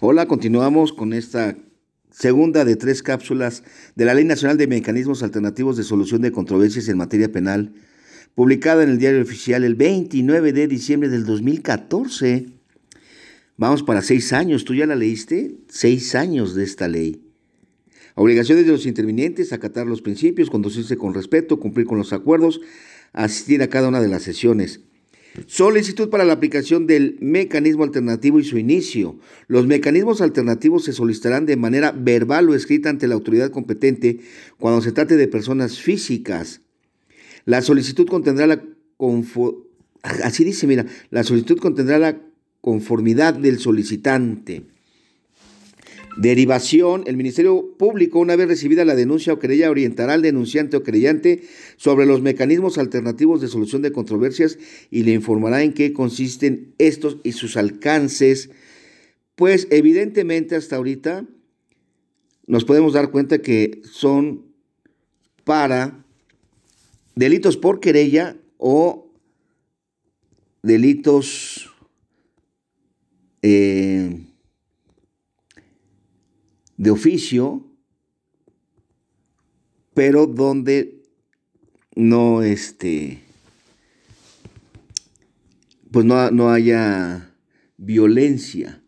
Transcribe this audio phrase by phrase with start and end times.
[0.00, 1.56] Hola, continuamos con esta
[2.12, 3.64] segunda de tres cápsulas
[3.96, 7.72] de la Ley Nacional de Mecanismos Alternativos de Solución de Controversias en Materia Penal,
[8.36, 12.46] publicada en el Diario Oficial el 29 de diciembre del 2014.
[13.56, 15.56] Vamos para seis años, ¿tú ya la leíste?
[15.68, 17.20] Seis años de esta ley.
[18.14, 22.60] Obligaciones de los intervinientes, acatar los principios, conducirse con respeto, cumplir con los acuerdos,
[23.12, 24.78] asistir a cada una de las sesiones.
[25.46, 29.18] Solicitud para la aplicación del mecanismo alternativo y su inicio.
[29.46, 34.20] Los mecanismos alternativos se solicitarán de manera verbal o escrita ante la autoridad competente
[34.58, 36.60] cuando se trate de personas físicas.
[37.44, 38.62] La solicitud contendrá la
[40.02, 42.20] así dice, mira, la solicitud contendrá la
[42.60, 44.64] conformidad del solicitante.
[46.18, 47.04] Derivación.
[47.06, 51.44] El Ministerio Público, una vez recibida la denuncia o querella, orientará al denunciante o creyente
[51.76, 54.58] sobre los mecanismos alternativos de solución de controversias
[54.90, 58.50] y le informará en qué consisten estos y sus alcances.
[59.36, 61.24] Pues evidentemente hasta ahorita
[62.48, 64.44] nos podemos dar cuenta que son
[65.44, 66.04] para
[67.14, 69.08] delitos por querella o
[70.64, 71.70] delitos
[73.42, 73.97] eh,
[76.78, 77.66] de oficio,
[79.92, 81.02] pero donde
[81.94, 83.22] no este
[85.90, 87.34] pues no, no haya
[87.76, 88.82] violencia.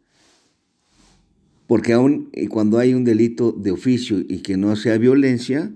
[1.66, 5.72] Porque aún cuando hay un delito de oficio y que no sea violencia,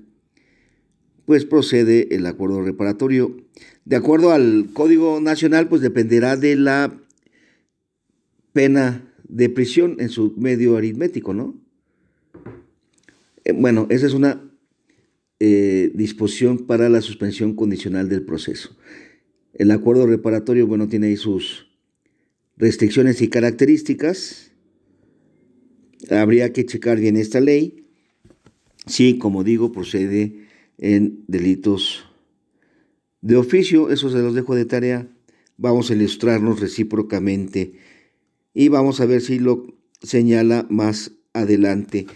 [1.25, 3.37] pues procede el acuerdo reparatorio.
[3.85, 7.01] De acuerdo al Código Nacional, pues dependerá de la
[8.53, 11.64] pena de prisión en su medio aritmético, ¿no?
[13.45, 14.51] Eh, bueno, esa es una
[15.41, 18.77] eh, disposición para la suspensión condicional del proceso.
[19.53, 21.67] El acuerdo reparatorio, bueno, tiene ahí sus
[22.57, 24.53] restricciones y características.
[26.11, 27.87] Habría que checar bien esta ley.
[28.87, 30.47] Sí, como digo, procede
[30.79, 32.05] en delitos
[33.21, 33.91] de oficio.
[33.91, 35.09] Eso se los dejo de tarea.
[35.57, 37.75] Vamos a ilustrarnos recíprocamente
[38.55, 39.67] y vamos a ver si lo
[40.03, 42.07] señala más adelante.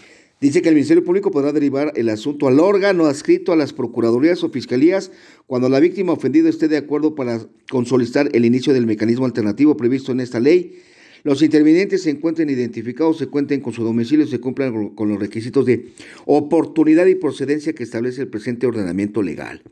[0.41, 4.45] Dice que el Ministerio Público podrá derivar el asunto al órgano adscrito a las Procuradurías
[4.45, 5.11] o Fiscalías
[5.49, 7.41] cuando la víctima ofendida esté de acuerdo para
[7.85, 10.79] solicitar el inicio del mecanismo alternativo previsto en esta ley.
[11.25, 15.67] Los intervinientes se encuentren identificados, se cuenten con su domicilio se cumplan con los requisitos
[15.67, 15.89] de
[16.25, 19.63] oportunidad y procedencia que establece el presente ordenamiento legal.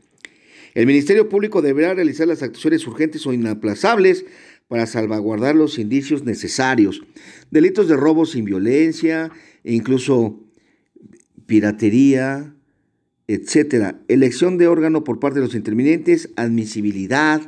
[0.73, 4.25] El Ministerio Público deberá realizar las actuaciones urgentes o inaplazables
[4.67, 7.01] para salvaguardar los indicios necesarios.
[7.51, 9.31] Delitos de robo sin violencia
[9.63, 10.41] e incluso
[11.47, 12.53] piratería,
[13.27, 13.99] etcétera.
[14.07, 17.41] Elección de órgano por parte de los intervinientes, admisibilidad,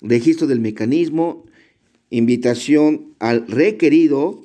[0.00, 1.44] registro del mecanismo,
[2.10, 4.44] invitación al requerido.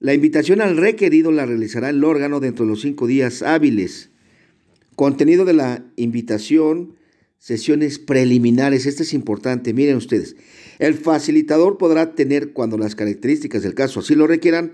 [0.00, 4.10] La invitación al requerido la realizará el órgano dentro de los cinco días hábiles.
[4.96, 6.94] Contenido de la invitación,
[7.38, 8.86] sesiones preliminares.
[8.86, 10.36] Esto es importante, miren ustedes.
[10.78, 14.72] El facilitador podrá tener, cuando las características del caso así lo requieran,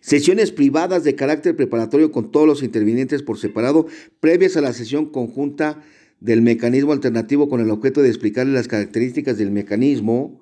[0.00, 3.86] Sesiones privadas de carácter preparatorio con todos los intervinientes por separado,
[4.20, 5.82] previas a la sesión conjunta
[6.20, 10.40] del mecanismo alternativo con el objeto de explicarle las características del mecanismo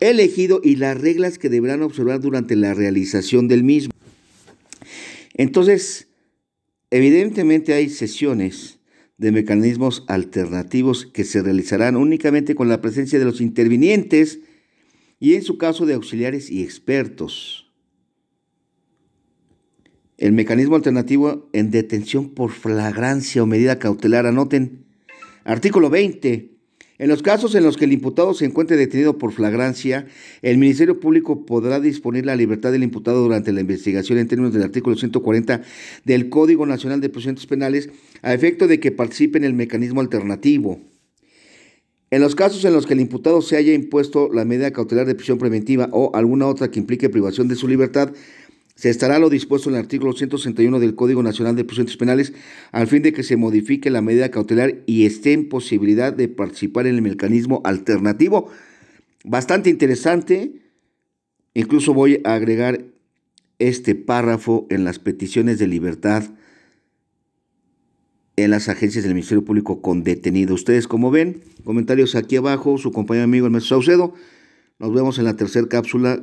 [0.00, 3.92] elegido y las reglas que deberán observar durante la realización del mismo.
[5.34, 6.08] Entonces,
[6.90, 8.80] evidentemente hay sesiones
[9.16, 14.40] de mecanismos alternativos que se realizarán únicamente con la presencia de los intervinientes,
[15.22, 17.70] y en su caso de auxiliares y expertos.
[20.18, 24.84] El mecanismo alternativo en detención por flagrancia o medida cautelar, anoten.
[25.44, 26.50] Artículo 20.
[26.98, 30.08] En los casos en los que el imputado se encuentre detenido por flagrancia,
[30.42, 34.64] el Ministerio Público podrá disponer la libertad del imputado durante la investigación en términos del
[34.64, 35.62] artículo 140
[36.04, 37.90] del Código Nacional de Procedimientos Penales
[38.22, 40.80] a efecto de que participe en el mecanismo alternativo.
[42.12, 45.14] En los casos en los que el imputado se haya impuesto la medida cautelar de
[45.14, 48.12] prisión preventiva o alguna otra que implique privación de su libertad,
[48.74, 52.34] se estará lo dispuesto en el artículo 161 del Código Nacional de Procedimientos Penales
[52.70, 56.86] al fin de que se modifique la medida cautelar y esté en posibilidad de participar
[56.86, 58.50] en el mecanismo alternativo.
[59.24, 60.52] Bastante interesante.
[61.54, 62.84] Incluso voy a agregar
[63.58, 66.24] este párrafo en las peticiones de libertad
[68.36, 70.54] en las agencias del Ministerio Público con detenido.
[70.54, 74.14] Ustedes, como ven, comentarios aquí abajo, su compañero amigo el maestro Saucedo.
[74.78, 76.22] Nos vemos en la tercera cápsula